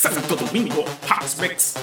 Santo 0.00 0.36
Domingo 0.36 0.84
Mix. 1.42 1.74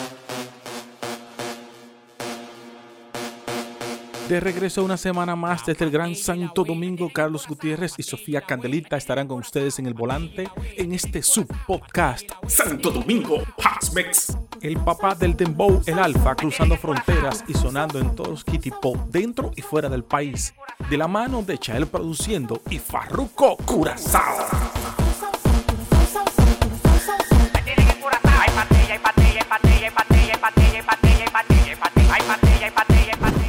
De 4.29 4.39
regreso 4.39 4.85
una 4.85 4.95
semana 4.95 5.35
más 5.35 5.65
desde 5.65 5.83
el 5.83 5.91
Gran 5.91 6.15
Santo 6.15 6.63
Domingo, 6.63 7.09
Carlos 7.13 7.45
Gutiérrez 7.45 7.95
y 7.97 8.03
Sofía 8.03 8.39
Candelita 8.39 8.95
estarán 8.95 9.27
con 9.27 9.39
ustedes 9.39 9.79
en 9.79 9.87
el 9.87 9.93
volante 9.93 10.49
en 10.77 10.93
este 10.93 11.21
subpodcast 11.21 12.29
Santo 12.47 12.89
Domingo 12.89 13.43
Mix. 13.93 14.37
El 14.61 14.77
papá 14.77 15.13
del 15.13 15.35
dembow, 15.35 15.83
el 15.85 15.99
alfa, 15.99 16.35
cruzando 16.35 16.77
fronteras 16.77 17.43
y 17.49 17.53
sonando 17.53 17.99
en 17.99 18.15
todos 18.15 18.29
los 18.29 18.45
kitty 18.45 18.71
pop 18.81 18.95
dentro 19.09 19.51
y 19.57 19.61
fuera 19.61 19.89
del 19.89 20.05
país. 20.05 20.53
De 20.89 20.95
la 20.95 21.09
mano 21.09 21.41
de 21.41 21.57
Chael 21.57 21.85
produciendo 21.85 22.61
y 22.69 22.79
Farruko 22.79 23.57
Curazao. 23.57 24.84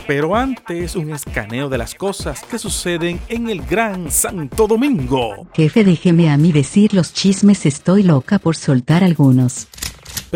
Pero 0.07 0.37
antes, 0.37 0.95
un 0.95 1.13
escaneo 1.13 1.69
de 1.69 1.79
las 1.79 1.97
cosas 1.97 2.43
que 2.45 2.61
suceden 2.61 3.19
en 3.29 3.51
el 3.51 3.63
Gran 3.63 4.11
Santo 4.13 4.69
Domingo. 4.69 5.49
Jefe, 5.53 5.83
déjeme 5.83 6.31
a 6.31 6.37
mí 6.37 6.53
decir 6.53 6.95
los 6.95 7.13
chismes, 7.13 7.67
estoy 7.67 8.05
loca 8.05 8.39
por 8.39 8.55
soltar 8.55 9.03
algunos. 9.03 9.67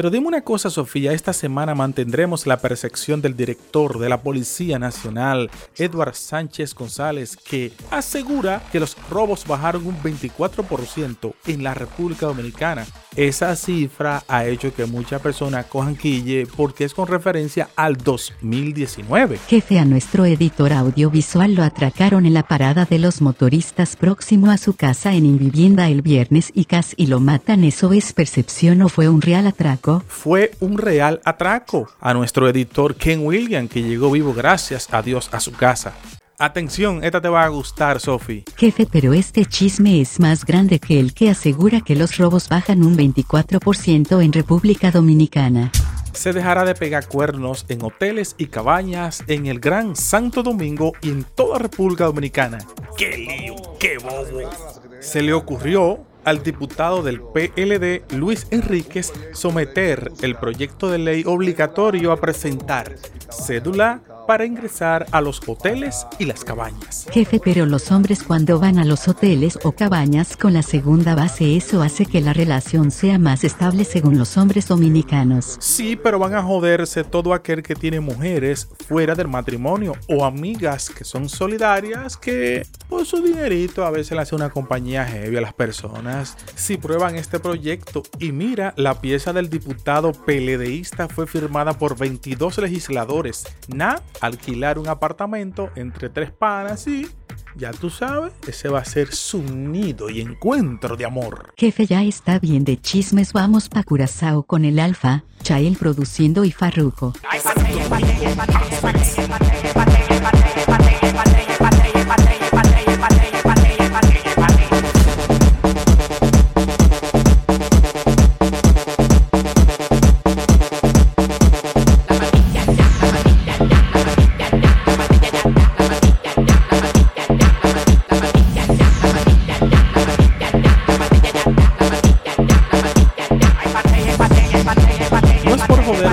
Pero 0.00 0.08
dime 0.08 0.28
una 0.28 0.40
cosa, 0.40 0.70
Sofía, 0.70 1.12
esta 1.12 1.34
semana 1.34 1.74
mantendremos 1.74 2.46
la 2.46 2.56
percepción 2.56 3.20
del 3.20 3.36
director 3.36 3.98
de 3.98 4.08
la 4.08 4.22
Policía 4.22 4.78
Nacional, 4.78 5.50
Edward 5.76 6.14
Sánchez 6.14 6.74
González, 6.74 7.36
que 7.36 7.72
asegura 7.90 8.62
que 8.72 8.80
los 8.80 8.96
robos 9.10 9.46
bajaron 9.46 9.86
un 9.86 10.02
24% 10.02 11.34
en 11.46 11.62
la 11.62 11.74
República 11.74 12.24
Dominicana. 12.24 12.86
Esa 13.14 13.54
cifra 13.56 14.22
ha 14.26 14.46
hecho 14.46 14.72
que 14.72 14.86
muchas 14.86 15.20
personas 15.20 15.66
cojan 15.66 15.96
quille 15.96 16.46
porque 16.56 16.84
es 16.84 16.94
con 16.94 17.06
referencia 17.06 17.68
al 17.76 17.98
2019. 17.98 19.38
Jefe, 19.48 19.78
a 19.78 19.84
nuestro 19.84 20.24
editor 20.24 20.72
audiovisual 20.72 21.54
lo 21.54 21.62
atracaron 21.62 22.24
en 22.24 22.32
la 22.32 22.44
parada 22.44 22.86
de 22.86 23.00
los 23.00 23.20
motoristas 23.20 23.96
próximo 23.96 24.50
a 24.50 24.56
su 24.56 24.76
casa 24.76 25.12
en 25.12 25.26
Invivienda 25.26 25.90
el 25.90 26.00
viernes 26.00 26.52
y 26.54 26.64
casi 26.64 27.06
lo 27.06 27.20
matan. 27.20 27.64
¿Eso 27.64 27.92
es 27.92 28.14
percepción 28.14 28.80
o 28.80 28.88
fue 28.88 29.10
un 29.10 29.20
real 29.20 29.46
atraco? 29.46 29.89
Fue 30.06 30.52
un 30.60 30.78
real 30.78 31.20
atraco 31.24 31.88
a 32.00 32.14
nuestro 32.14 32.48
editor 32.48 32.94
Ken 32.94 33.26
William 33.26 33.68
que 33.68 33.82
llegó 33.82 34.10
vivo 34.10 34.32
gracias 34.32 34.88
a 34.92 35.02
Dios 35.02 35.28
a 35.32 35.40
su 35.40 35.52
casa. 35.52 35.94
Atención, 36.38 37.04
esta 37.04 37.20
te 37.20 37.28
va 37.28 37.44
a 37.44 37.48
gustar, 37.48 38.00
Sophie. 38.00 38.44
Jefe, 38.56 38.88
pero 38.90 39.12
este 39.12 39.44
chisme 39.44 40.00
es 40.00 40.18
más 40.18 40.46
grande 40.46 40.78
que 40.78 40.98
el 40.98 41.12
que 41.12 41.28
asegura 41.28 41.82
que 41.82 41.94
los 41.94 42.16
robos 42.16 42.48
bajan 42.48 42.82
un 42.82 42.96
24% 42.96 44.24
en 44.24 44.32
República 44.32 44.90
Dominicana. 44.90 45.70
Se 46.12 46.32
dejará 46.32 46.64
de 46.64 46.74
pegar 46.74 47.08
cuernos 47.08 47.66
en 47.68 47.82
hoteles 47.82 48.34
y 48.38 48.46
cabañas 48.46 49.22
en 49.26 49.46
el 49.46 49.60
Gran 49.60 49.94
Santo 49.94 50.42
Domingo 50.42 50.92
y 51.02 51.10
en 51.10 51.24
toda 51.24 51.58
República 51.58 52.06
Dominicana. 52.06 52.58
¡Qué 52.96 53.18
lío! 53.18 53.56
¡Qué 53.78 53.98
bobo! 53.98 54.50
Se 55.00 55.22
le 55.22 55.34
ocurrió 55.34 56.06
al 56.24 56.42
diputado 56.42 57.02
del 57.02 57.20
PLD, 57.20 58.02
Luis 58.16 58.46
Enríquez, 58.50 59.12
someter 59.32 60.10
el 60.22 60.36
proyecto 60.36 60.90
de 60.90 60.98
ley 60.98 61.24
obligatorio 61.26 62.12
a 62.12 62.20
presentar 62.20 62.96
cédula 63.30 64.02
para 64.30 64.46
ingresar 64.46 65.06
a 65.10 65.20
los 65.20 65.40
hoteles 65.44 66.06
y 66.20 66.24
las 66.24 66.44
cabañas. 66.44 67.04
Jefe, 67.10 67.40
pero 67.42 67.66
los 67.66 67.90
hombres 67.90 68.22
cuando 68.22 68.60
van 68.60 68.78
a 68.78 68.84
los 68.84 69.08
hoteles 69.08 69.58
o 69.64 69.72
cabañas 69.72 70.36
con 70.36 70.52
la 70.52 70.62
segunda 70.62 71.16
base, 71.16 71.56
eso 71.56 71.82
hace 71.82 72.06
que 72.06 72.20
la 72.20 72.32
relación 72.32 72.92
sea 72.92 73.18
más 73.18 73.42
estable 73.42 73.84
según 73.84 74.18
los 74.18 74.36
hombres 74.36 74.68
dominicanos. 74.68 75.56
Sí, 75.58 75.96
pero 75.96 76.20
van 76.20 76.36
a 76.36 76.44
joderse 76.44 77.02
todo 77.02 77.34
aquel 77.34 77.64
que 77.64 77.74
tiene 77.74 77.98
mujeres 77.98 78.68
fuera 78.86 79.16
del 79.16 79.26
matrimonio 79.26 79.96
o 80.08 80.24
amigas 80.24 80.90
que 80.90 81.02
son 81.02 81.28
solidarias 81.28 82.16
que 82.16 82.64
por 82.88 83.06
su 83.06 83.20
dinerito 83.22 83.84
a 83.84 83.90
veces 83.90 84.12
le 84.12 84.22
hace 84.22 84.36
una 84.36 84.50
compañía 84.50 85.06
heavy 85.06 85.38
a 85.38 85.40
las 85.40 85.54
personas. 85.54 86.36
Si 86.54 86.76
prueban 86.76 87.16
este 87.16 87.40
proyecto 87.40 88.04
y 88.20 88.30
mira, 88.30 88.74
la 88.76 89.00
pieza 89.00 89.32
del 89.32 89.50
diputado 89.50 90.12
PLDista 90.12 91.08
fue 91.08 91.26
firmada 91.26 91.72
por 91.72 91.98
22 91.98 92.58
legisladores. 92.58 93.44
Na 93.66 94.00
alquilar 94.20 94.78
un 94.78 94.88
apartamento 94.88 95.70
entre 95.76 96.08
tres 96.08 96.30
panas 96.30 96.86
y 96.86 97.06
ya 97.56 97.72
tú 97.72 97.90
sabes, 97.90 98.32
ese 98.46 98.68
va 98.68 98.80
a 98.80 98.84
ser 98.84 99.12
su 99.12 99.42
nido 99.42 100.08
y 100.08 100.20
encuentro 100.20 100.96
de 100.96 101.04
amor. 101.04 101.52
Jefe, 101.56 101.86
ya 101.86 102.02
está 102.02 102.38
bien 102.38 102.64
de 102.64 102.80
chismes, 102.80 103.32
vamos 103.32 103.68
pa' 103.68 103.82
Curazao 103.82 104.44
con 104.44 104.64
el 104.64 104.78
Alfa, 104.78 105.24
Chael 105.42 105.76
produciendo 105.76 106.44
y 106.44 106.52
Farruko. 106.52 107.12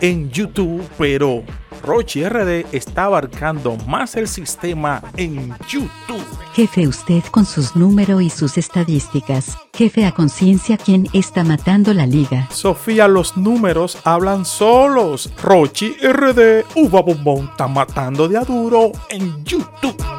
en 0.00 0.30
YouTube, 0.30 0.82
pero 0.98 1.42
Rochi 1.86 2.28
RD 2.28 2.66
está 2.72 3.04
abarcando 3.04 3.76
más 3.86 4.16
el 4.16 4.26
sistema 4.26 5.00
en 5.16 5.54
YouTube. 5.68 6.26
Jefe, 6.52 6.88
usted 6.88 7.22
con 7.30 7.46
sus 7.46 7.76
números 7.76 8.22
y 8.22 8.28
sus 8.28 8.58
estadísticas. 8.58 9.56
Jefe, 9.72 10.04
a 10.04 10.10
conciencia, 10.10 10.78
¿quién 10.78 11.06
está 11.12 11.44
matando 11.44 11.94
la 11.94 12.04
liga? 12.04 12.48
Sofía, 12.50 13.06
los 13.06 13.36
números 13.36 13.98
hablan 14.02 14.44
solos. 14.44 15.30
Rochi 15.40 15.94
RD, 16.02 16.64
Uva 16.74 17.02
Bombón 17.02 17.50
está 17.52 17.68
matando 17.68 18.26
de 18.26 18.38
aduro 18.38 18.90
en 19.08 19.44
YouTube. 19.44 20.15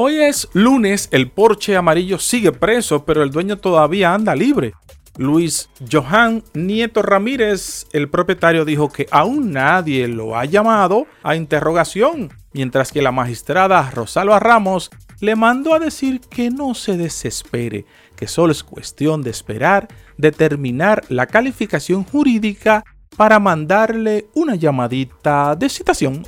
Hoy 0.00 0.20
es 0.20 0.48
lunes, 0.52 1.08
el 1.10 1.28
Porsche 1.28 1.76
amarillo 1.76 2.20
sigue 2.20 2.52
preso, 2.52 3.04
pero 3.04 3.24
el 3.24 3.32
dueño 3.32 3.58
todavía 3.58 4.14
anda 4.14 4.36
libre. 4.36 4.74
Luis 5.16 5.70
Johan 5.90 6.44
Nieto 6.54 7.02
Ramírez, 7.02 7.88
el 7.92 8.08
propietario, 8.08 8.64
dijo 8.64 8.92
que 8.92 9.08
aún 9.10 9.50
nadie 9.50 10.06
lo 10.06 10.38
ha 10.38 10.44
llamado 10.44 11.08
a 11.24 11.34
interrogación, 11.34 12.28
mientras 12.52 12.92
que 12.92 13.02
la 13.02 13.10
magistrada 13.10 13.90
Rosalba 13.90 14.38
Ramos 14.38 14.88
le 15.18 15.34
mandó 15.34 15.74
a 15.74 15.80
decir 15.80 16.20
que 16.20 16.48
no 16.48 16.76
se 16.76 16.96
desespere, 16.96 17.84
que 18.14 18.28
solo 18.28 18.52
es 18.52 18.62
cuestión 18.62 19.22
de 19.22 19.30
esperar 19.30 19.88
determinar 20.16 21.02
la 21.08 21.26
calificación 21.26 22.04
jurídica 22.04 22.84
para 23.16 23.40
mandarle 23.40 24.26
una 24.36 24.54
llamadita 24.54 25.56
de 25.56 25.68
citación. 25.68 26.22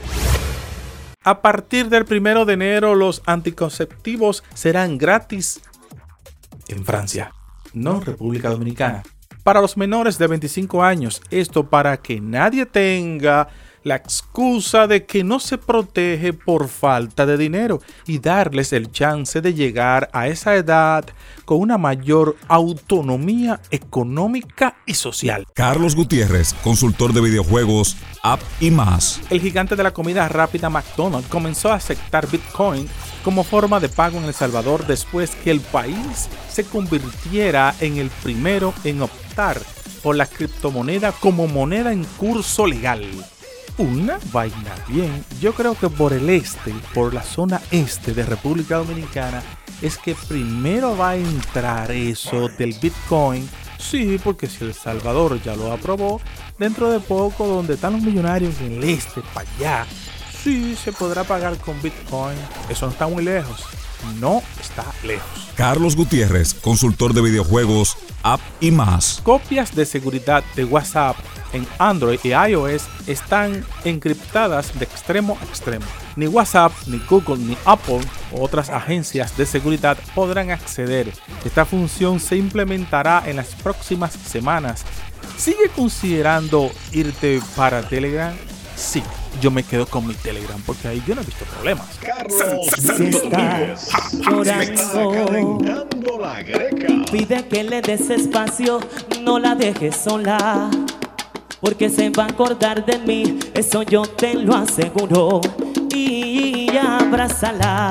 A 1.23 1.43
partir 1.43 1.91
del 1.91 2.07
primero 2.07 2.47
de 2.47 2.55
enero, 2.55 2.95
los 2.95 3.21
anticonceptivos 3.27 4.43
serán 4.55 4.97
gratis 4.97 5.61
en 6.67 6.83
Francia, 6.83 7.35
no 7.75 8.01
República 8.01 8.49
Dominicana. 8.49 9.03
Para 9.43 9.61
los 9.61 9.77
menores 9.77 10.17
de 10.17 10.27
25 10.29 10.83
años, 10.83 11.21
esto 11.31 11.69
para 11.69 11.99
que 11.99 12.23
nadie 12.23 12.65
tenga 12.65 13.49
la 13.82 13.97
excusa 13.97 14.87
de 14.87 15.06
que 15.06 15.25
no 15.25 15.41
se 15.41 15.59
protege 15.59 16.32
por 16.32 16.69
falta 16.69 17.27
de 17.27 17.37
dinero 17.37 17.81
y 18.06 18.19
darles 18.19 18.73
el 18.73 18.91
chance 18.91 19.41
de 19.41 19.55
llegar 19.55 20.11
a 20.12 20.29
esa 20.29 20.55
edad 20.56 21.05
con 21.44 21.61
una 21.61 21.79
mayor 21.79 22.37
autonomía 22.49 23.61
económica 23.71 24.77
y 24.87 24.94
social. 24.94 25.47
Carlos 25.55 25.97
Gutiérrez, 25.97 26.55
consultor 26.62 27.12
de 27.12 27.21
videojuegos, 27.23 27.97
app 28.23 28.41
y 28.61 28.71
más. 28.71 29.21
El 29.31 29.41
gigante 29.41 29.77
de 29.77 29.83
la 29.83 29.93
comida 29.93 30.29
rápida 30.29 30.71
McDonald's 30.71 31.29
comenzó 31.29 31.73
a 31.73 31.76
aceptar 31.76 32.31
Bitcoin 32.31 32.87
como 33.25 33.44
forma 33.44 33.81
de 33.81 33.88
pago 33.88 34.19
en 34.19 34.25
El 34.25 34.35
Salvador 34.35 34.87
después 34.87 35.35
que 35.37 35.50
el 35.50 35.61
país 35.61 36.29
se 36.49 36.65
convirtiera 36.65 37.75
en 37.81 37.99
el 37.99 38.11
primero 38.23 38.75
en 38.85 39.03
optar 39.03 39.61
por 40.03 40.17
la 40.17 40.26
criptomoneda 40.26 41.12
como 41.12 41.47
moneda 41.47 41.93
en 41.93 42.05
curso 42.05 42.67
legal 42.67 43.05
una 43.81 44.19
vaina 44.31 44.75
bien. 44.88 45.25
Yo 45.41 45.55
creo 45.55 45.75
que 45.75 45.88
por 45.88 46.12
el 46.12 46.29
este, 46.29 46.75
por 46.94 47.15
la 47.15 47.23
zona 47.23 47.61
este 47.71 48.12
de 48.12 48.25
República 48.25 48.77
Dominicana, 48.77 49.43
es 49.81 49.97
que 49.97 50.15
primero 50.15 50.97
va 50.97 51.11
a 51.11 51.17
entrar 51.17 51.91
eso 51.91 52.49
del 52.49 52.75
Bitcoin. 52.75 53.49
Sí, 53.79 54.21
porque 54.23 54.47
si 54.47 54.65
El 54.65 54.75
Salvador 54.75 55.43
ya 55.43 55.56
lo 55.56 55.73
aprobó, 55.73 56.21
dentro 56.59 56.91
de 56.91 57.00
poco, 57.00 57.47
donde 57.47 57.75
están 57.75 57.94
los 57.94 58.03
millonarios 58.03 58.61
en 58.61 58.75
el 58.75 58.85
este, 58.85 59.23
para 59.32 59.49
allá, 59.56 59.87
sí 60.43 60.76
se 60.76 60.93
podrá 60.93 61.25
pagar 61.25 61.56
con 61.56 61.81
Bitcoin. 61.81 62.37
Eso 62.69 62.87
no 62.87 62.93
está 62.93 63.06
muy 63.06 63.25
lejos. 63.25 63.80
No 64.19 64.43
está 64.61 64.85
lejos. 65.05 65.50
Carlos 65.56 65.97
Gutiérrez, 65.97 66.55
consultor 66.55 67.14
de 67.14 67.23
videojuegos, 67.23 67.97
app 68.23 68.41
y 68.61 68.70
más. 68.70 69.20
Copias 69.23 69.75
de 69.75 69.85
seguridad 69.85 70.43
de 70.56 70.64
WhatsApp 70.64 71.17
en 71.52 71.67
Android 71.79 72.20
y 72.23 72.29
iOS 72.29 72.85
están 73.06 73.64
encriptadas 73.85 74.79
de 74.79 74.85
extremo 74.85 75.37
a 75.41 75.44
extremo. 75.44 75.85
Ni 76.17 76.26
WhatsApp, 76.26 76.73
ni 76.87 76.99
Google, 77.08 77.38
ni 77.38 77.56
Apple 77.64 78.00
u 78.32 78.43
otras 78.43 78.70
agencias 78.70 79.37
de 79.37 79.47
seguridad 79.47 79.99
podrán 80.14 80.50
acceder. 80.50 81.12
Esta 81.44 81.64
función 81.64 82.20
se 82.20 82.37
implementará 82.37 83.23
en 83.26 83.37
las 83.37 83.55
próximas 83.55 84.12
semanas. 84.12 84.85
¿Sigue 85.37 85.69
considerando 85.75 86.70
irte 86.93 87.41
para 87.56 87.82
Telegram? 87.82 88.35
Sí, 88.76 89.02
yo 89.41 89.50
me 89.50 89.62
quedo 89.62 89.87
con 89.87 90.06
mi 90.06 90.15
Telegram 90.15 90.61
porque 90.67 90.88
ahí 90.88 91.03
yo 91.06 91.15
no 91.15 91.23
he 91.23 91.25
visto 91.25 91.44
problemas. 91.47 91.87
pide 97.11 97.49
que 97.49 97.65
le 97.65 97.81
des 97.81 98.11
espacio, 98.11 98.81
no 99.23 99.38
la 99.38 99.55
dejes 99.55 99.97
sola 99.97 100.71
porque 101.61 101.91
se 101.91 102.11
va 102.11 102.25
a 102.25 102.29
acordar 102.29 102.85
de 102.85 102.99
mí, 102.99 103.38
eso 103.55 103.82
yo 103.82 104.03
te 104.03 104.35
lo 104.35 104.55
aseguro. 104.55 105.41
Y 105.94 106.69
abrázala, 106.76 107.91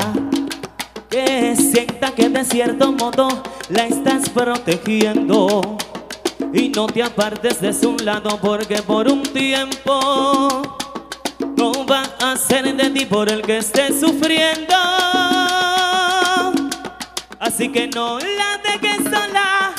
que 1.10 1.56
sienta 1.56 2.12
que 2.12 2.30
de 2.30 2.44
cierto 2.46 2.92
modo 2.92 3.28
la 3.70 3.86
estás 3.86 4.30
protegiendo. 4.30 5.78
Y 6.52 6.70
no 6.70 6.88
te 6.88 7.04
apartes 7.04 7.62
de 7.62 7.74
su 7.74 7.96
lado 7.98 8.40
porque 8.42 8.82
por 8.82 9.08
un 9.08 9.22
tiempo 9.22 10.79
va 11.90 12.04
a 12.22 12.36
ser 12.38 12.76
de 12.76 12.90
ti 12.92 13.06
por 13.06 13.32
el 13.32 13.42
que 13.42 13.58
estés 13.58 14.00
sufriendo. 14.00 14.76
Así 17.40 17.70
que 17.70 17.88
no 17.88 18.20
la 18.20 18.60
dejes 18.64 19.04
sola. 19.06 19.74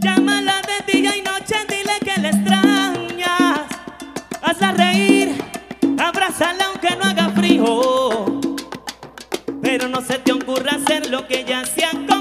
Llámala 0.00 0.62
de 0.62 0.92
día 0.92 1.16
y 1.16 1.22
noche, 1.22 1.56
dile 1.68 1.98
que 2.02 2.20
le 2.20 2.28
extrañas. 2.28 3.60
Hazla 4.42 4.72
reír, 4.72 5.42
abrázala 5.98 6.64
aunque 6.66 6.96
no 6.96 7.04
haga 7.04 7.28
frío. 7.30 8.40
Pero 9.60 9.88
no 9.88 10.00
se 10.00 10.18
te 10.18 10.32
ocurra 10.32 10.76
hacer 10.76 11.10
lo 11.10 11.26
que 11.26 11.40
ella 11.40 11.60
hacía 11.60 11.90
conmigo, 11.90 12.11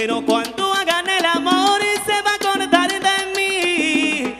pero 0.00 0.24
cuando 0.24 0.72
hagan 0.72 1.06
el 1.10 1.26
amor 1.26 1.78
se 2.06 2.12
va 2.22 2.84
a 2.84 2.88
de 2.88 3.36
mí. 3.36 4.34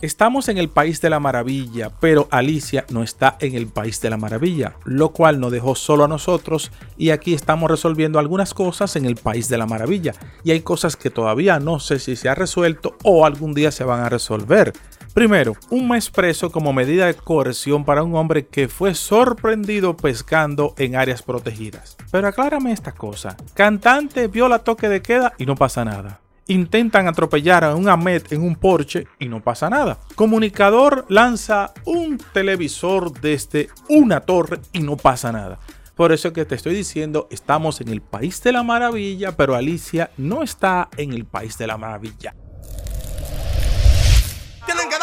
Estamos 0.00 0.48
en 0.48 0.58
el 0.58 0.68
país 0.68 1.00
de 1.00 1.10
la 1.10 1.18
maravilla, 1.18 1.90
pero 1.98 2.28
Alicia 2.30 2.84
no 2.90 3.02
está 3.02 3.36
en 3.40 3.56
el 3.56 3.66
país 3.66 4.00
de 4.00 4.10
la 4.10 4.18
maravilla, 4.18 4.76
lo 4.84 5.08
cual 5.08 5.40
nos 5.40 5.50
dejó 5.50 5.74
solo 5.74 6.04
a 6.04 6.08
nosotros 6.08 6.70
y 6.96 7.10
aquí 7.10 7.34
estamos 7.34 7.68
resolviendo 7.68 8.20
algunas 8.20 8.54
cosas 8.54 8.94
en 8.94 9.04
el 9.04 9.16
país 9.16 9.48
de 9.48 9.58
la 9.58 9.66
maravilla 9.66 10.12
y 10.44 10.52
hay 10.52 10.60
cosas 10.60 10.94
que 10.94 11.10
todavía 11.10 11.58
no 11.58 11.80
sé 11.80 11.98
si 11.98 12.14
se 12.14 12.28
ha 12.28 12.36
resuelto 12.36 12.94
o 13.02 13.26
algún 13.26 13.52
día 13.52 13.72
se 13.72 13.82
van 13.82 13.98
a 13.98 14.08
resolver. 14.08 14.74
Primero, 15.16 15.54
un 15.70 15.88
mes 15.88 16.10
preso 16.10 16.52
como 16.52 16.74
medida 16.74 17.06
de 17.06 17.14
coerción 17.14 17.86
para 17.86 18.02
un 18.02 18.14
hombre 18.16 18.48
que 18.48 18.68
fue 18.68 18.94
sorprendido 18.94 19.96
pescando 19.96 20.74
en 20.76 20.94
áreas 20.94 21.22
protegidas. 21.22 21.96
Pero 22.10 22.28
aclárame 22.28 22.70
esta 22.70 22.92
cosa, 22.92 23.34
cantante 23.54 24.28
viola 24.28 24.58
toque 24.58 24.90
de 24.90 25.00
queda 25.00 25.32
y 25.38 25.46
no 25.46 25.54
pasa 25.54 25.86
nada 25.86 26.20
intentan 26.48 27.08
atropellar 27.08 27.64
a 27.64 27.74
un 27.74 27.88
Ahmed 27.88 28.24
en 28.30 28.42
un 28.42 28.54
Porsche 28.54 29.08
y 29.18 29.26
no 29.26 29.42
pasa 29.42 29.68
nada. 29.68 29.98
Comunicador 30.14 31.04
lanza 31.08 31.72
un 31.86 32.18
televisor 32.32 33.18
desde 33.20 33.68
una 33.88 34.20
torre 34.20 34.60
y 34.72 34.80
no 34.80 34.96
pasa 34.96 35.32
nada. 35.32 35.58
Por 35.96 36.12
eso 36.12 36.32
que 36.32 36.44
te 36.44 36.54
estoy 36.54 36.74
diciendo, 36.76 37.26
estamos 37.32 37.80
en 37.80 37.88
el 37.88 38.00
país 38.00 38.40
de 38.44 38.52
la 38.52 38.62
maravilla, 38.62 39.36
pero 39.36 39.56
Alicia 39.56 40.10
no 40.18 40.44
está 40.44 40.88
en 40.98 41.12
el 41.14 41.24
país 41.24 41.58
de 41.58 41.66
la 41.66 41.78
maravilla. 41.78 42.34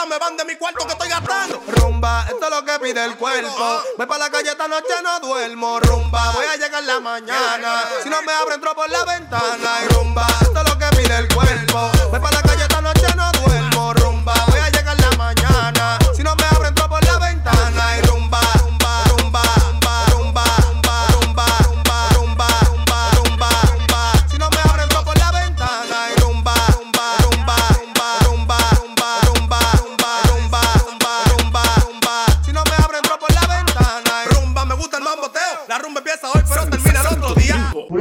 Darme 0.03 0.19
van 0.19 0.35
de 0.35 0.43
mi 0.43 0.57
cuarto 0.57 0.85
que 0.85 0.91
estoy 0.91 1.07
gastando. 1.07 1.63
Rumba, 1.65 2.25
esto 2.27 2.43
es 2.43 2.49
lo 2.49 2.65
que 2.65 2.77
pide 2.79 3.05
el 3.05 3.15
cuerpo. 3.15 3.83
Voy 3.97 4.05
para 4.05 4.25
la 4.25 4.29
calle 4.29 4.49
esta 4.49 4.67
noche, 4.67 4.93
no 5.01 5.17
duermo. 5.21 5.79
Rumba, 5.79 6.31
voy 6.33 6.45
a 6.45 6.57
llegar 6.57 6.83
la 6.83 6.99
mañana. 6.99 7.83
Si 8.03 8.09
no 8.09 8.21
me 8.23 8.33
abren, 8.33 8.55
entro 8.55 8.75
por 8.75 8.89
la 8.89 9.05
ventana. 9.05 9.79
Rumba, 9.91 10.27
esto 10.41 10.59
es 10.59 10.69
lo 10.69 10.77
que 10.77 10.85
pide 10.97 11.17
el 11.19 11.33
cuerpo. 11.33 11.89
Voy 12.11 12.19
para 12.19 12.35
la 12.35 12.41
calle 12.41 12.62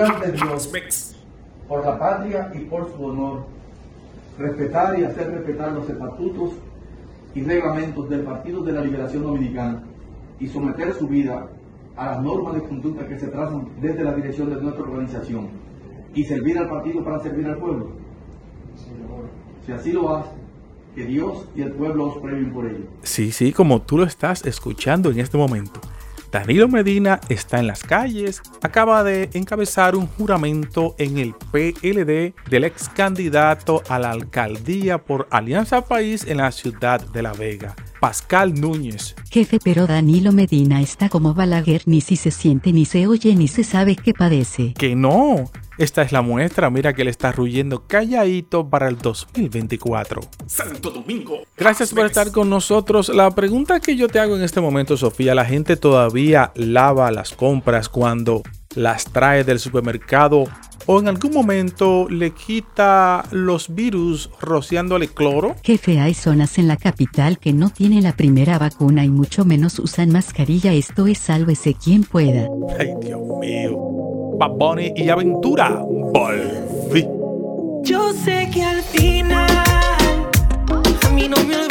ante 0.05 0.33
Dios, 0.33 0.71
por 1.69 1.85
la 1.85 1.99
patria 1.99 2.53
y 2.55 2.61
por 2.61 2.93
su 2.93 3.05
honor, 3.05 3.45
respetar 4.39 4.99
y 4.99 5.05
hacer 5.05 5.31
respetar 5.31 5.73
los 5.73 5.89
estatutos 5.89 6.53
y 7.35 7.43
reglamentos 7.43 8.09
del 8.11 8.23
Partido 8.23 8.63
de 8.63 8.73
la 8.73 8.83
Liberación 8.83 9.23
Dominicana 9.23 9.83
y 10.39 10.49
someter 10.49 10.95
su 10.95 11.07
vida 11.09 11.49
a 11.97 12.07
las 12.07 12.23
normas 12.23 12.55
de 12.55 12.63
conducta 12.63 13.07
que 13.07 13.19
se 13.19 13.29
trazan 13.29 13.69
desde 13.81 14.05
la 14.05 14.15
dirección 14.15 14.51
de 14.51 14.61
nuestra 14.61 14.83
organización 14.83 15.49
y 16.15 16.25
servir 16.25 16.59
al 16.59 16.69
partido 16.69 17.05
para 17.05 17.21
servir 17.21 17.47
al 17.47 17.59
pueblo. 17.59 17.93
Si 19.65 19.73
así 19.73 19.93
lo 19.93 20.15
hace, 20.15 20.31
que 20.95 21.05
Dios 21.05 21.47
y 21.55 21.63
el 21.63 21.73
pueblo 21.73 22.09
os 22.09 22.19
premien 22.19 22.53
por 22.53 22.67
ello. 22.67 22.85
Sí, 23.03 23.33
sí, 23.33 23.53
como 23.53 23.81
tú 23.83 23.99
lo 23.99 24.05
estás 24.05 24.45
escuchando 24.45 25.11
en 25.11 25.21
este 25.21 25.39
momento. 25.39 25.81
Danilo 26.33 26.67
Medina 26.67 27.21
está 27.29 27.59
en 27.59 27.67
las 27.67 27.85
calles, 27.85 28.41
acaba 28.63 29.05
de 29.05 29.29
encabezar 29.35 29.95
un 29.95 30.07
juramento 30.07 30.95
en 30.97 31.19
el 31.19 31.35
PLD 31.35 32.33
del 32.49 32.65
ex 32.65 32.89
candidato 32.89 33.83
a 33.87 33.99
la 33.99 34.13
alcaldía 34.13 34.97
por 34.97 35.29
Alianza 35.31 35.85
País 35.85 36.25
en 36.27 36.39
la 36.39 36.51
ciudad 36.51 37.07
de 37.13 37.23
La 37.23 37.35
Vega, 37.35 37.77
Pascal 38.01 38.59
Núñez. 38.59 39.15
Jefe, 39.31 39.59
pero 39.63 39.87
Danilo 39.87 40.33
Medina 40.33 40.81
está 40.81 41.11
como 41.11 41.35
Balaguer, 41.35 41.83
ni 41.85 42.01
si 42.01 42.17
se 42.17 42.31
siente, 42.31 42.73
ni 42.73 42.87
se 42.87 43.07
oye, 43.07 43.37
ni 43.37 43.47
se 43.47 43.63
sabe 43.63 43.95
qué 43.95 44.15
padece. 44.15 44.73
Que 44.73 44.97
no, 44.97 45.51
Esta 45.79 46.03
es 46.03 46.13
la 46.13 46.23
muestra, 46.23 46.71
mira 46.71 46.93
que 46.93 47.05
le 47.05 47.11
está 47.11 47.33
ruyendo 47.33 47.87
calladito 47.87 48.69
para 48.69 48.89
el 48.89 48.99
2024. 48.99 50.21
Santo 50.47 50.91
Domingo. 50.91 51.43
Gracias 51.57 51.93
por 51.93 52.07
estar 52.07 52.31
con 52.31 52.51
nosotros. 52.51 53.09
La 53.09 53.31
pregunta 53.31 53.81
que 53.81 53.97
yo 53.97 54.09
te 54.09 54.21
hago 54.21 54.37
en 54.37 54.43
este 54.43 54.61
momento, 54.61 54.97
Sofía, 54.97 55.35
¿la 55.35 55.45
gente 55.45 55.77
todavía 55.77 56.53
lava 56.55 57.11
las 57.11 57.33
compras 57.33 57.89
cuando 57.89 58.43
las 58.75 59.05
trae 59.05 59.45
del 59.45 59.59
supermercado 59.59 60.45
o 60.87 61.01
en 61.01 61.09
algún 61.09 61.33
momento 61.33 62.09
le 62.09 62.31
quita 62.33 63.25
los 63.31 63.75
virus 63.75 64.31
rociándole 64.41 65.09
cloro? 65.09 65.57
Jefe, 65.63 66.01
hay 66.01 66.15
zonas 66.15 66.59
en 66.59 66.69
la 66.69 66.77
capital 66.77 67.39
que 67.39 67.53
no 67.53 67.71
tienen 67.71 68.03
la 68.03 68.17
primera 68.17 68.59
vacuna 68.59 69.05
y 69.05 69.09
mucho 69.09 69.45
menos 69.45 69.79
usan 69.79 70.11
mascarilla. 70.11 70.73
Esto 70.73 71.07
es 71.07 71.19
sálvese 71.19 71.75
quien 71.75 72.05
pueda. 72.05 72.49
Ay, 72.79 72.95
Dios 73.01 73.21
mío. 73.41 73.77
Bad 74.39 74.51
Bunny 74.53 74.93
y 74.97 75.09
Aventura. 75.09 75.83
Volví. 76.13 77.07
Yo 77.83 78.13
sé 78.13 78.49
que 78.53 78.63
al 78.63 78.83
final 78.83 79.51
a 81.05 81.11
mí 81.11 81.29
no 81.29 81.37
me 81.45 81.62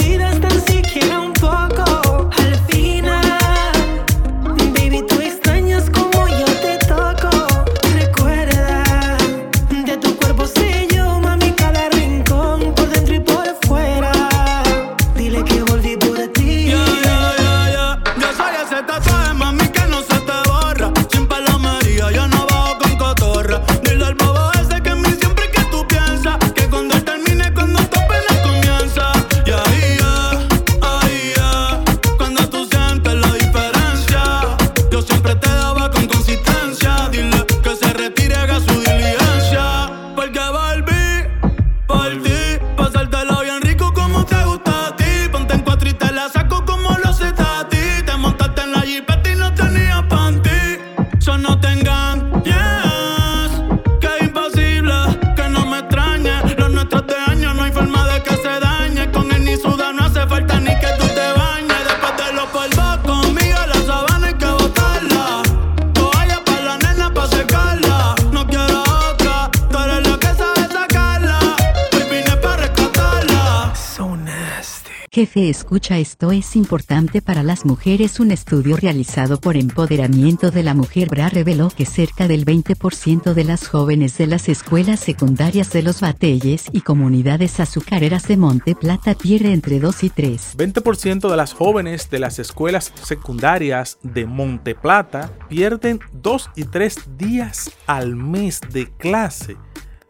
Jefe, 75.21 75.49
escucha 75.49 75.99
esto 75.99 76.31
es 76.31 76.55
importante 76.55 77.21
para 77.21 77.43
las 77.43 77.63
mujeres. 77.63 78.19
Un 78.19 78.31
estudio 78.31 78.75
realizado 78.75 79.39
por 79.39 79.55
Empoderamiento 79.55 80.49
de 80.49 80.63
la 80.63 80.73
Mujer 80.73 81.09
BRA 81.09 81.29
reveló 81.29 81.69
que 81.69 81.85
cerca 81.85 82.27
del 82.27 82.43
20% 82.43 83.35
de 83.35 83.43
las 83.43 83.67
jóvenes 83.67 84.17
de 84.17 84.25
las 84.25 84.49
escuelas 84.49 84.99
secundarias 84.99 85.71
de 85.73 85.83
los 85.83 86.01
batelles 86.01 86.65
y 86.71 86.81
comunidades 86.81 87.59
azucareras 87.59 88.27
de 88.27 88.37
Monte 88.37 88.73
Plata 88.73 89.13
pierde 89.13 89.53
entre 89.53 89.79
2 89.79 90.05
y 90.05 90.09
3. 90.09 90.57
20% 90.57 91.29
de 91.29 91.37
las 91.37 91.53
jóvenes 91.53 92.09
de 92.09 92.17
las 92.17 92.39
escuelas 92.39 92.91
secundarias 93.03 93.99
de 94.01 94.25
Monte 94.25 94.73
Plata 94.73 95.29
pierden 95.49 95.99
2 96.13 96.49
y 96.55 96.63
3 96.63 97.17
días 97.19 97.69
al 97.85 98.15
mes 98.15 98.59
de 98.73 98.89
clase 98.97 99.55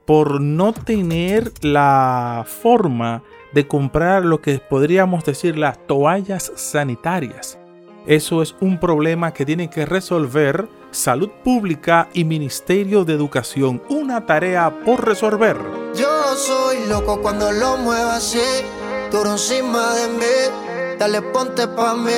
por 0.05 0.39
no 0.39 0.71
tener 0.71 1.51
la 1.61 2.45
forma 2.47 3.23
de 3.53 3.67
comprar 3.67 4.25
lo 4.25 4.41
que 4.41 4.59
podríamos 4.59 5.23
decir 5.23 5.57
las 5.57 5.85
toallas 5.87 6.51
sanitarias. 6.55 7.57
Eso 8.07 8.41
es 8.41 8.55
un 8.59 8.79
problema 8.79 9.31
que 9.31 9.45
tiene 9.45 9.69
que 9.69 9.85
resolver 9.85 10.67
Salud 10.91 11.29
Pública 11.43 12.09
y 12.13 12.25
Ministerio 12.25 13.05
de 13.05 13.13
Educación. 13.13 13.81
Una 13.89 14.25
tarea 14.25 14.83
por 14.83 15.05
resolver. 15.05 15.57
Yo 15.95 16.35
soy 16.35 16.87
loco 16.87 17.21
cuando 17.21 17.51
lo 17.51 17.77
muevo 17.77 18.09
así, 18.09 18.39
duro 19.11 19.31
encima 19.31 19.93
de 19.93 20.07
mí. 20.09 20.97
Dale, 20.99 21.21
ponte 21.21 21.67
pa' 21.67 21.95
mí, 21.95 22.11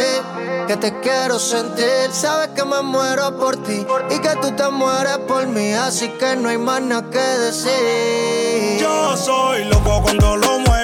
que 0.68 0.75
te 0.75 1.00
quiero 1.00 1.40
sentir. 1.40 2.12
Sabes 2.12 2.50
que 2.50 2.66
me 2.66 2.82
muero 2.82 3.38
por 3.38 3.56
ti 3.63 3.86
y 4.10 4.20
que 4.20 4.36
tú 4.42 4.52
te 4.52 4.70
mueres 4.70 5.20
por 5.20 5.48
mí, 5.48 5.72
así 5.74 6.10
que 6.20 6.36
no 6.36 6.50
hay 6.50 6.58
más 6.58 6.82
nada 6.82 7.10
que 7.10 7.20
decir. 7.20 8.80
Yo 8.80 9.16
soy 9.16 9.66
loco 9.66 10.02
cuando 10.02 10.36
lo 10.36 10.60
mueve 10.60 10.83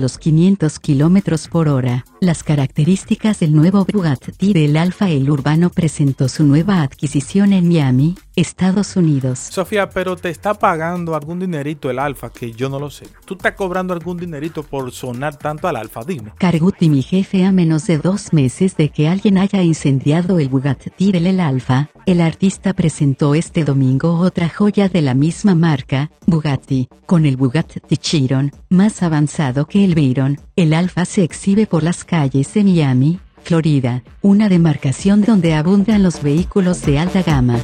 los 0.00 0.17
500 0.28 0.78
kilómetros 0.80 1.48
por 1.48 1.68
hora. 1.68 2.04
Las 2.20 2.42
características 2.42 3.40
del 3.40 3.54
nuevo 3.54 3.86
Bugatti 3.90 4.52
del 4.52 4.76
Alfa 4.76 5.08
El 5.08 5.30
Urbano 5.30 5.70
presentó 5.70 6.28
su 6.28 6.44
nueva 6.44 6.82
adquisición 6.82 7.54
en 7.54 7.66
Miami, 7.66 8.14
Estados 8.36 8.94
Unidos. 8.96 9.38
Sofía, 9.38 9.88
pero 9.88 10.16
te 10.16 10.28
está 10.28 10.52
pagando 10.52 11.14
algún 11.14 11.38
dinerito 11.38 11.88
el 11.88 11.98
alfa, 11.98 12.30
que 12.30 12.52
yo 12.52 12.68
no 12.68 12.78
lo 12.78 12.90
sé. 12.90 13.06
¿Tú 13.24 13.34
estás 13.34 13.52
cobrando 13.52 13.94
algún 13.94 14.18
dinerito 14.18 14.62
por 14.62 14.92
sonar 14.92 15.36
tanto 15.36 15.66
al 15.66 15.76
alfa? 15.76 16.04
Dime. 16.04 16.32
Carguti, 16.36 16.90
mi 16.90 17.02
jefe, 17.02 17.46
a 17.46 17.52
menos 17.52 17.86
de 17.86 17.96
dos 17.96 18.34
meses 18.34 18.76
de 18.76 18.90
que 18.90 19.08
alguien 19.08 19.38
haya 19.38 19.62
incendiado 19.62 20.38
el 20.40 20.50
Bugatti 20.50 20.90
del 21.10 21.26
El 21.26 21.40
Alfa, 21.40 21.88
el 22.04 22.20
artista 22.20 22.74
presentó 22.74 23.34
este 23.34 23.64
domingo 23.64 24.18
otra 24.18 24.48
joya 24.48 24.88
de 24.88 25.02
la 25.02 25.14
misma 25.14 25.54
marca, 25.54 26.10
Bugatti, 26.26 26.88
con 27.06 27.24
el 27.24 27.36
Bugatti 27.36 27.96
Chiron, 27.96 28.52
más 28.68 29.02
avanzado 29.02 29.66
que 29.66 29.84
el 29.84 29.94
Veyron. 29.94 30.17
El 30.56 30.74
Alfa 30.74 31.04
se 31.04 31.22
exhibe 31.22 31.66
por 31.66 31.84
las 31.84 32.04
calles 32.04 32.52
de 32.52 32.64
Miami, 32.64 33.20
Florida, 33.44 34.02
una 34.20 34.48
demarcación 34.48 35.22
donde 35.22 35.54
abundan 35.54 36.02
los 36.02 36.22
vehículos 36.22 36.82
de 36.82 36.98
alta 36.98 37.22
gama. 37.22 37.60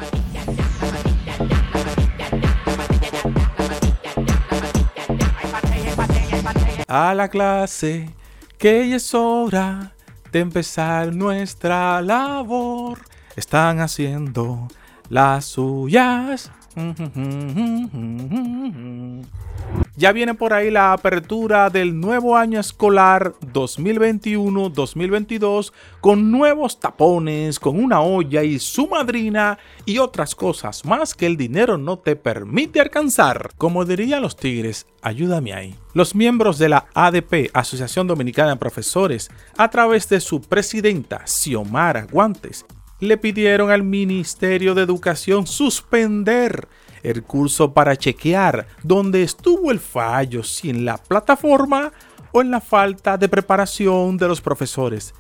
A 6.87 7.13
la 7.15 7.29
clase, 7.29 8.09
que 8.57 8.89
ya 8.89 8.97
es 8.97 9.15
hora 9.15 9.93
de 10.31 10.39
empezar 10.39 11.13
nuestra 11.13 12.01
labor. 12.03 13.01
Están 13.35 13.81
haciendo 13.81 14.69
las 15.09 15.47
suyas. 15.47 16.53
Ya 19.97 20.11
viene 20.11 20.35
por 20.35 20.53
ahí 20.53 20.73
la 20.73 20.93
apertura 20.93 21.71
del 21.71 22.01
nuevo 22.01 22.37
año 22.37 22.59
escolar 22.59 23.35
2021-2022 23.53 25.73
con 26.01 26.33
nuevos 26.33 26.81
tapones, 26.81 27.61
con 27.61 27.79
una 27.83 28.01
olla 28.01 28.43
y 28.43 28.59
su 28.59 28.89
madrina 28.89 29.57
y 29.85 29.99
otras 29.99 30.35
cosas 30.35 30.85
más 30.85 31.15
que 31.15 31.27
el 31.27 31.37
dinero 31.37 31.79
no 31.79 32.01
te 32.01 32.17
permite 32.17 32.81
alcanzar. 32.81 33.51
Como 33.57 33.85
dirían 33.85 34.21
los 34.21 34.37
tigres, 34.37 34.89
ayúdame 35.01 35.55
ahí. 35.55 35.77
Los 35.93 36.17
miembros 36.17 36.59
de 36.59 36.71
la 36.71 36.87
ADP, 36.95 37.51
Asociación 37.53 38.09
Dominicana 38.09 38.51
de 38.51 38.57
Profesores, 38.57 39.31
a 39.57 39.71
través 39.71 40.09
de 40.09 40.19
su 40.19 40.41
presidenta, 40.41 41.25
Xiomara 41.25 42.09
Guantes, 42.11 42.67
le 43.09 43.17
pidieron 43.17 43.71
al 43.71 43.83
Ministerio 43.83 44.75
de 44.75 44.83
Educación 44.83 45.47
suspender 45.47 46.69
el 47.03 47.23
curso 47.23 47.73
para 47.73 47.97
chequear 47.97 48.67
dónde 48.83 49.23
estuvo 49.23 49.71
el 49.71 49.79
fallo, 49.79 50.43
si 50.43 50.71
en 50.71 50.85
la 50.85 50.97
plataforma 50.97 51.93
o 52.33 52.41
en 52.41 52.51
la 52.51 52.61
falta 52.61 53.17
de 53.17 53.29
preparación 53.29 54.17
de 54.17 54.29
los 54.29 54.41
profesores. 54.41 55.15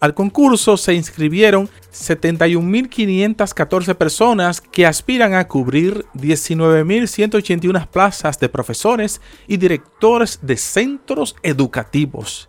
Al 0.00 0.14
concurso 0.14 0.76
se 0.76 0.94
inscribieron 0.94 1.68
71.514 1.92 3.96
personas 3.96 4.60
que 4.60 4.86
aspiran 4.86 5.34
a 5.34 5.48
cubrir 5.48 6.06
19.181 6.14 7.88
plazas 7.88 8.38
de 8.38 8.48
profesores 8.48 9.20
y 9.48 9.56
directores 9.56 10.38
de 10.42 10.56
centros 10.56 11.34
educativos. 11.42 12.48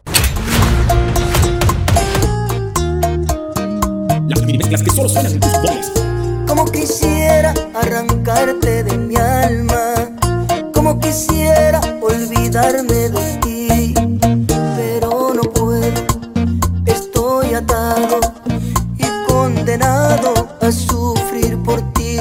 Las 4.30 4.44
mezclas 4.44 4.84
que 4.84 4.92
solo 4.92 5.10
suenan 5.10 5.32
en 5.32 5.40
tus 5.40 5.52
dobles. 5.54 5.92
Como 6.48 6.66
quisiera 6.66 7.52
arrancarte 7.74 8.84
de 8.84 8.96
mi 8.96 9.16
alma, 9.16 9.96
como 10.72 11.00
quisiera 11.00 11.82
olvidarme 12.00 13.10
de 13.10 13.38
ti, 13.42 13.94
pero 14.78 15.34
no 15.34 15.42
puedo, 15.42 16.06
estoy 16.86 17.56
atado 17.56 18.20
y 19.00 19.32
condenado 19.32 20.48
a 20.62 20.72
sufrir 20.72 21.58
por 21.64 21.82
ti. 21.94 22.20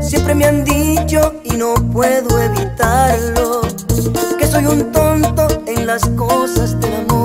Siempre 0.00 0.34
me 0.34 0.44
han 0.44 0.64
dicho 0.64 1.32
y 1.44 1.56
no 1.56 1.74
puedo 1.94 2.42
evitarlo, 2.42 3.62
que 4.38 4.46
soy 4.46 4.66
un 4.66 4.92
tonto 4.92 5.46
en 5.66 5.86
las 5.86 6.06
cosas 6.10 6.78
del 6.78 6.94
amor, 6.94 7.15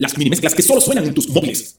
Las 0.00 0.16
mini 0.16 0.30
mezclas 0.30 0.54
que 0.54 0.62
solo 0.62 0.80
suenan 0.80 1.04
en 1.04 1.12
tus 1.12 1.28
móviles. 1.28 1.76